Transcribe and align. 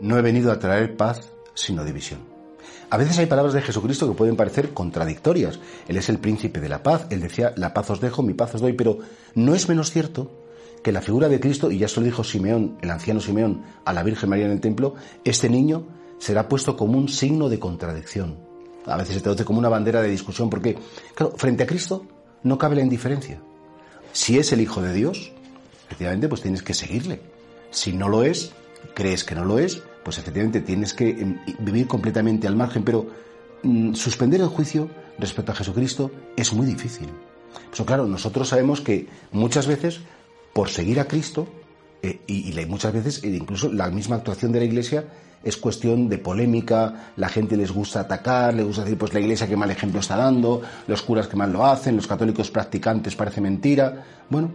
No 0.00 0.18
he 0.18 0.22
venido 0.22 0.52
a 0.52 0.58
traer 0.58 0.96
paz, 0.96 1.32
sino 1.54 1.84
división. 1.84 2.20
A 2.90 2.96
veces 2.96 3.18
hay 3.18 3.26
palabras 3.26 3.54
de 3.54 3.62
Jesucristo 3.62 4.08
que 4.08 4.16
pueden 4.16 4.36
parecer 4.36 4.72
contradictorias. 4.72 5.60
Él 5.88 5.96
es 5.96 6.08
el 6.08 6.18
príncipe 6.18 6.60
de 6.60 6.68
la 6.68 6.82
paz. 6.82 7.06
Él 7.10 7.20
decía, 7.20 7.52
la 7.56 7.74
paz 7.74 7.90
os 7.90 8.00
dejo, 8.00 8.22
mi 8.22 8.32
paz 8.32 8.54
os 8.54 8.60
doy. 8.60 8.72
Pero 8.72 8.98
no 9.34 9.54
es 9.54 9.68
menos 9.68 9.90
cierto 9.90 10.30
que 10.82 10.92
la 10.92 11.02
figura 11.02 11.28
de 11.28 11.40
Cristo, 11.40 11.70
y 11.70 11.78
ya 11.78 11.88
se 11.88 12.00
lo 12.00 12.06
dijo 12.06 12.24
Simeón, 12.24 12.78
el 12.80 12.90
anciano 12.90 13.20
Simeón, 13.20 13.64
a 13.84 13.92
la 13.92 14.02
Virgen 14.02 14.30
María 14.30 14.46
en 14.46 14.52
el 14.52 14.60
templo, 14.60 14.94
este 15.24 15.50
niño 15.50 15.86
será 16.18 16.48
puesto 16.48 16.76
como 16.76 16.96
un 16.96 17.08
signo 17.08 17.48
de 17.48 17.58
contradicción. 17.58 18.38
A 18.86 18.96
veces 18.96 19.16
se 19.16 19.20
traduce 19.20 19.44
como 19.44 19.58
una 19.58 19.68
bandera 19.68 20.00
de 20.00 20.08
discusión, 20.08 20.48
porque, 20.48 20.78
claro, 21.14 21.34
frente 21.36 21.64
a 21.64 21.66
Cristo 21.66 22.06
no 22.42 22.56
cabe 22.56 22.76
la 22.76 22.82
indiferencia. 22.82 23.40
Si 24.12 24.38
es 24.38 24.52
el 24.52 24.60
Hijo 24.60 24.80
de 24.80 24.94
Dios, 24.94 25.32
efectivamente, 25.86 26.28
pues 26.28 26.40
tienes 26.40 26.62
que 26.62 26.72
seguirle. 26.72 27.20
Si 27.70 27.92
no 27.92 28.08
lo 28.08 28.22
es, 28.22 28.52
crees 28.94 29.24
que 29.24 29.34
no 29.34 29.44
lo 29.44 29.58
es, 29.58 29.82
pues 30.08 30.16
efectivamente 30.16 30.62
tienes 30.62 30.94
que 30.94 31.10
em, 31.10 31.36
vivir 31.58 31.86
completamente 31.86 32.46
al 32.46 32.56
margen, 32.56 32.82
pero 32.82 33.06
mm, 33.62 33.92
suspender 33.92 34.40
el 34.40 34.46
juicio 34.46 34.88
respecto 35.18 35.52
a 35.52 35.54
Jesucristo 35.54 36.10
es 36.34 36.54
muy 36.54 36.64
difícil. 36.64 37.08
Pues 37.68 37.86
claro, 37.86 38.06
nosotros 38.06 38.48
sabemos 38.48 38.80
que 38.80 39.06
muchas 39.32 39.66
veces, 39.66 40.00
por 40.54 40.70
seguir 40.70 40.98
a 40.98 41.04
Cristo, 41.04 41.46
eh, 42.00 42.20
y, 42.26 42.54
muchas 42.66 42.94
veces 42.94 43.22
eh, 43.22 43.36
incluso 43.36 43.70
la 43.70 43.90
misma 43.90 44.16
actuación 44.16 44.50
de 44.50 44.60
la 44.60 44.64
Iglesia 44.64 45.04
es 45.44 45.58
cuestión 45.58 46.08
de 46.08 46.16
polémica, 46.16 47.12
la 47.16 47.28
gente 47.28 47.58
les 47.58 47.70
gusta 47.70 48.00
atacar, 48.00 48.54
les 48.54 48.64
gusta 48.64 48.84
decir, 48.84 48.96
pues 48.96 49.12
la 49.12 49.20
Iglesia 49.20 49.46
que 49.46 49.58
mal 49.58 49.70
ejemplo 49.70 50.00
está 50.00 50.16
dando, 50.16 50.62
los 50.86 51.02
curas 51.02 51.28
que 51.28 51.36
mal 51.36 51.52
lo 51.52 51.66
hacen, 51.66 51.96
los 51.96 52.06
católicos 52.06 52.50
practicantes 52.50 53.14
parece 53.14 53.42
mentira. 53.42 54.06
Bueno, 54.30 54.52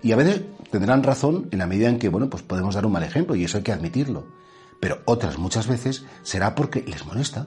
y 0.00 0.12
a 0.12 0.16
veces 0.16 0.42
tendrán 0.70 1.02
razón 1.02 1.48
en 1.50 1.58
la 1.58 1.66
medida 1.66 1.88
en 1.88 1.98
que, 1.98 2.08
bueno, 2.08 2.30
pues 2.30 2.44
podemos 2.44 2.76
dar 2.76 2.86
un 2.86 2.92
mal 2.92 3.02
ejemplo 3.02 3.34
y 3.34 3.42
eso 3.42 3.56
hay 3.56 3.64
que 3.64 3.72
admitirlo. 3.72 4.40
Pero 4.82 5.00
otras 5.04 5.38
muchas 5.38 5.68
veces 5.68 6.04
será 6.24 6.56
porque 6.56 6.82
les 6.82 7.06
molesta. 7.06 7.46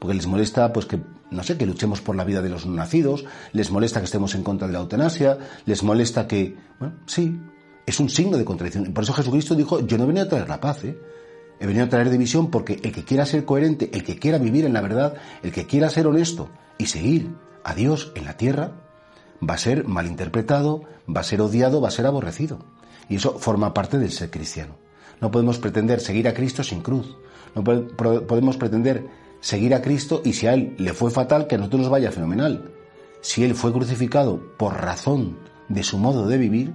Porque 0.00 0.16
les 0.16 0.26
molesta, 0.26 0.72
pues 0.72 0.84
que, 0.84 1.00
no 1.30 1.44
sé, 1.44 1.56
que 1.56 1.64
luchemos 1.64 2.00
por 2.00 2.16
la 2.16 2.24
vida 2.24 2.42
de 2.42 2.48
los 2.48 2.66
no 2.66 2.74
nacidos, 2.74 3.24
les 3.52 3.70
molesta 3.70 4.00
que 4.00 4.06
estemos 4.06 4.34
en 4.34 4.42
contra 4.42 4.66
de 4.66 4.72
la 4.72 4.80
eutanasia, 4.80 5.38
les 5.64 5.84
molesta 5.84 6.26
que, 6.26 6.56
bueno, 6.80 6.96
sí, 7.06 7.40
es 7.86 8.00
un 8.00 8.08
signo 8.08 8.36
de 8.36 8.44
contradicción. 8.44 8.92
Por 8.92 9.04
eso 9.04 9.12
Jesucristo 9.12 9.54
dijo, 9.54 9.78
yo 9.86 9.96
no 9.96 10.02
he 10.02 10.06
venido 10.08 10.26
a 10.26 10.28
traer 10.28 10.48
la 10.48 10.60
paz, 10.60 10.82
¿eh? 10.82 10.98
He 11.60 11.66
venido 11.68 11.84
a 11.84 11.88
traer 11.88 12.10
división 12.10 12.50
porque 12.50 12.80
el 12.82 12.90
que 12.90 13.04
quiera 13.04 13.26
ser 13.26 13.44
coherente, 13.44 13.88
el 13.92 14.02
que 14.02 14.18
quiera 14.18 14.38
vivir 14.38 14.64
en 14.64 14.72
la 14.72 14.80
verdad, 14.80 15.14
el 15.44 15.52
que 15.52 15.68
quiera 15.68 15.88
ser 15.88 16.08
honesto 16.08 16.50
y 16.78 16.86
seguir 16.86 17.36
a 17.62 17.76
Dios 17.76 18.10
en 18.16 18.24
la 18.24 18.36
tierra, 18.36 18.72
va 19.48 19.54
a 19.54 19.58
ser 19.58 19.86
malinterpretado, 19.86 20.82
va 21.08 21.20
a 21.20 21.24
ser 21.24 21.42
odiado, 21.42 21.80
va 21.80 21.86
a 21.86 21.92
ser 21.92 22.06
aborrecido. 22.06 22.58
Y 23.08 23.14
eso 23.14 23.38
forma 23.38 23.72
parte 23.72 24.00
del 24.00 24.10
ser 24.10 24.32
cristiano. 24.32 24.81
No 25.22 25.30
podemos 25.30 25.58
pretender 25.58 26.00
seguir 26.00 26.26
a 26.26 26.34
Cristo 26.34 26.64
sin 26.64 26.82
cruz. 26.82 27.16
No 27.54 27.62
podemos 27.62 28.56
pretender 28.56 29.06
seguir 29.40 29.72
a 29.72 29.80
Cristo 29.80 30.20
y 30.24 30.32
si 30.32 30.48
a 30.48 30.54
Él 30.54 30.74
le 30.78 30.92
fue 30.92 31.12
fatal, 31.12 31.46
que 31.46 31.54
a 31.54 31.58
nosotros 31.58 31.82
nos 31.82 31.90
vaya 31.90 32.10
fenomenal. 32.10 32.72
Si 33.20 33.44
Él 33.44 33.54
fue 33.54 33.72
crucificado 33.72 34.42
por 34.58 34.74
razón 34.74 35.38
de 35.68 35.84
su 35.84 35.96
modo 35.96 36.26
de 36.26 36.38
vivir, 36.38 36.74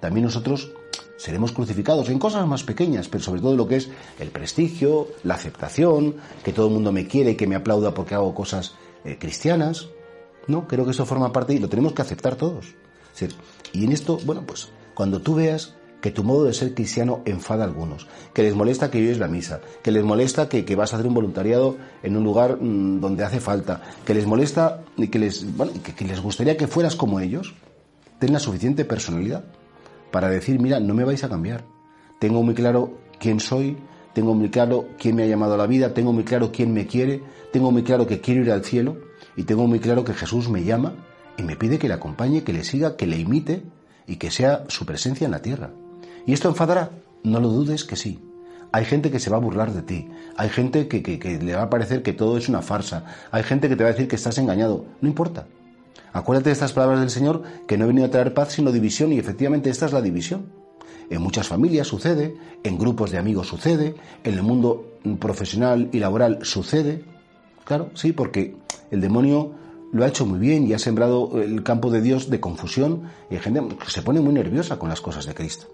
también 0.00 0.24
nosotros 0.24 0.72
seremos 1.16 1.52
crucificados 1.52 2.08
en 2.08 2.18
cosas 2.18 2.44
más 2.48 2.64
pequeñas, 2.64 3.08
pero 3.08 3.22
sobre 3.22 3.40
todo 3.40 3.54
lo 3.56 3.68
que 3.68 3.76
es 3.76 3.88
el 4.18 4.30
prestigio, 4.30 5.06
la 5.22 5.34
aceptación, 5.34 6.16
que 6.44 6.52
todo 6.52 6.66
el 6.66 6.72
mundo 6.72 6.90
me 6.90 7.06
quiere 7.06 7.30
y 7.30 7.36
que 7.36 7.46
me 7.46 7.54
aplauda 7.54 7.94
porque 7.94 8.16
hago 8.16 8.34
cosas 8.34 8.74
eh, 9.04 9.16
cristianas. 9.16 9.88
No, 10.48 10.66
creo 10.66 10.84
que 10.84 10.90
eso 10.90 11.06
forma 11.06 11.32
parte 11.32 11.54
y 11.54 11.60
lo 11.60 11.68
tenemos 11.68 11.92
que 11.92 12.02
aceptar 12.02 12.34
todos. 12.34 12.74
Y 13.72 13.84
en 13.84 13.92
esto, 13.92 14.18
bueno, 14.24 14.42
pues 14.44 14.70
cuando 14.94 15.20
tú 15.20 15.36
veas 15.36 15.74
que 16.06 16.12
tu 16.12 16.22
modo 16.22 16.44
de 16.44 16.54
ser 16.54 16.72
cristiano 16.72 17.22
enfada 17.24 17.64
a 17.64 17.66
algunos, 17.66 18.06
que 18.32 18.44
les 18.44 18.54
molesta 18.54 18.92
que 18.92 19.00
vives 19.00 19.18
la 19.18 19.26
misa, 19.26 19.60
que 19.82 19.90
les 19.90 20.04
molesta 20.04 20.48
que, 20.48 20.62
vas 20.76 20.92
a 20.92 20.96
hacer 20.98 21.08
un 21.08 21.14
voluntariado 21.14 21.78
en 22.04 22.16
un 22.16 22.22
lugar 22.22 22.58
mm, 22.62 23.00
donde 23.00 23.24
hace 23.24 23.40
falta, 23.40 23.82
que 24.04 24.14
les 24.14 24.24
molesta 24.24 24.82
y 24.96 25.08
que 25.08 25.18
les, 25.18 25.56
bueno, 25.56 25.72
que, 25.82 25.94
que 25.94 26.04
les 26.04 26.20
gustaría 26.20 26.56
que 26.56 26.68
fueras 26.68 26.94
como 26.94 27.18
ellos, 27.18 27.54
ten 28.20 28.32
la 28.32 28.38
suficiente 28.38 28.84
personalidad 28.84 29.46
para 30.12 30.28
decir, 30.28 30.60
mira, 30.60 30.78
no 30.78 30.94
me 30.94 31.02
vais 31.02 31.24
a 31.24 31.28
cambiar. 31.28 31.64
Tengo 32.20 32.40
muy 32.44 32.54
claro 32.54 32.98
quién 33.18 33.40
soy, 33.40 33.76
tengo 34.14 34.32
muy 34.32 34.48
claro 34.48 34.86
quién 35.00 35.16
me 35.16 35.24
ha 35.24 35.26
llamado 35.26 35.54
a 35.54 35.56
la 35.56 35.66
vida, 35.66 35.92
tengo 35.92 36.12
muy 36.12 36.22
claro 36.22 36.52
quién 36.52 36.72
me 36.72 36.86
quiere, 36.86 37.20
tengo 37.52 37.72
muy 37.72 37.82
claro 37.82 38.06
que 38.06 38.20
quiero 38.20 38.42
ir 38.42 38.52
al 38.52 38.64
cielo 38.64 38.96
y 39.34 39.42
tengo 39.42 39.66
muy 39.66 39.80
claro 39.80 40.04
que 40.04 40.14
Jesús 40.14 40.48
me 40.50 40.62
llama 40.62 40.94
y 41.36 41.42
me 41.42 41.56
pide 41.56 41.80
que 41.80 41.88
le 41.88 41.94
acompañe, 41.94 42.44
que 42.44 42.52
le 42.52 42.62
siga, 42.62 42.96
que 42.96 43.08
le 43.08 43.18
imite 43.18 43.64
y 44.06 44.18
que 44.18 44.30
sea 44.30 44.66
su 44.68 44.86
presencia 44.86 45.24
en 45.24 45.32
la 45.32 45.42
tierra. 45.42 45.72
¿Y 46.26 46.32
esto 46.32 46.48
enfadará? 46.48 46.90
No 47.22 47.40
lo 47.40 47.48
dudes 47.48 47.84
que 47.84 47.96
sí. 47.96 48.18
Hay 48.72 48.84
gente 48.84 49.10
que 49.10 49.20
se 49.20 49.30
va 49.30 49.36
a 49.36 49.40
burlar 49.40 49.72
de 49.72 49.82
ti, 49.82 50.08
hay 50.36 50.48
gente 50.48 50.88
que, 50.88 51.02
que, 51.02 51.38
le 51.38 51.54
va 51.54 51.62
a 51.62 51.70
parecer 51.70 52.02
que 52.02 52.12
todo 52.12 52.36
es 52.36 52.48
una 52.48 52.62
farsa, 52.62 53.04
hay 53.30 53.44
gente 53.44 53.68
que 53.68 53.76
te 53.76 53.84
va 53.84 53.90
a 53.90 53.92
decir 53.92 54.08
que 54.08 54.16
estás 54.16 54.36
engañado. 54.38 54.84
No 55.00 55.08
importa. 55.08 55.46
Acuérdate 56.12 56.50
de 56.50 56.54
estas 56.54 56.72
palabras 56.72 57.00
del 57.00 57.10
Señor, 57.10 57.42
que 57.66 57.78
no 57.78 57.84
he 57.84 57.88
venido 57.88 58.06
a 58.06 58.10
traer 58.10 58.34
paz 58.34 58.52
sino 58.52 58.72
división, 58.72 59.12
y 59.12 59.18
efectivamente 59.18 59.70
esta 59.70 59.86
es 59.86 59.92
la 59.92 60.02
división. 60.02 60.46
En 61.08 61.22
muchas 61.22 61.46
familias 61.46 61.86
sucede, 61.86 62.36
en 62.64 62.76
grupos 62.76 63.12
de 63.12 63.18
amigos 63.18 63.46
sucede, 63.46 63.94
en 64.24 64.34
el 64.34 64.42
mundo 64.42 64.98
profesional 65.20 65.88
y 65.92 66.00
laboral 66.00 66.40
sucede. 66.42 67.04
Claro, 67.64 67.90
sí, 67.94 68.12
porque 68.12 68.56
el 68.90 69.00
demonio 69.00 69.52
lo 69.92 70.04
ha 70.04 70.08
hecho 70.08 70.26
muy 70.26 70.40
bien 70.40 70.66
y 70.66 70.72
ha 70.72 70.78
sembrado 70.78 71.40
el 71.40 71.62
campo 71.62 71.90
de 71.90 72.00
Dios 72.00 72.28
de 72.28 72.40
confusión 72.40 73.04
y 73.30 73.36
hay 73.36 73.40
gente 73.40 73.62
que 73.76 73.90
se 73.90 74.02
pone 74.02 74.20
muy 74.20 74.34
nerviosa 74.34 74.78
con 74.78 74.88
las 74.88 75.00
cosas 75.00 75.26
de 75.26 75.34
Cristo. 75.34 75.68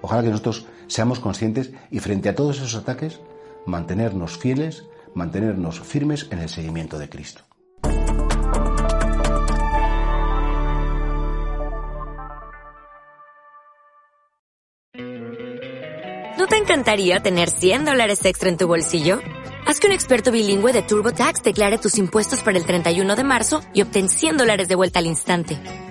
Ojalá 0.00 0.22
que 0.22 0.30
nosotros 0.30 0.66
seamos 0.86 1.20
conscientes 1.20 1.72
y 1.90 1.98
frente 2.00 2.28
a 2.28 2.34
todos 2.34 2.58
esos 2.58 2.74
ataques 2.74 3.20
mantenernos 3.66 4.38
fieles, 4.38 4.84
mantenernos 5.14 5.80
firmes 5.80 6.28
en 6.30 6.38
el 6.38 6.48
seguimiento 6.48 6.98
de 6.98 7.08
Cristo. 7.08 7.42
¿No 16.38 16.46
te 16.46 16.56
encantaría 16.56 17.20
tener 17.20 17.50
100 17.50 17.84
dólares 17.84 18.24
extra 18.24 18.48
en 18.48 18.56
tu 18.56 18.66
bolsillo? 18.66 19.20
Haz 19.66 19.80
que 19.80 19.86
un 19.86 19.92
experto 19.92 20.30
bilingüe 20.32 20.72
de 20.72 20.82
TurboTax 20.82 21.42
declare 21.42 21.78
tus 21.78 21.98
impuestos 21.98 22.42
para 22.42 22.56
el 22.56 22.64
31 22.64 23.16
de 23.16 23.24
marzo 23.24 23.60
y 23.74 23.82
obtén 23.82 24.08
100 24.08 24.36
dólares 24.38 24.68
de 24.68 24.74
vuelta 24.74 25.00
al 25.00 25.06
instante. 25.06 25.58